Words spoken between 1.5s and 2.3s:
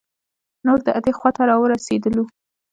ورسیدلو.